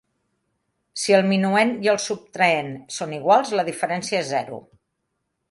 Si 1.01 1.13
el 1.17 1.27
minuend 1.31 1.85
i 1.87 1.91
el 1.93 1.99
subtrahend 2.05 2.97
són 2.97 3.15
iguals, 3.19 3.53
la 3.61 3.67
diferència 3.69 4.21
és 4.25 4.29
zero. 4.33 4.61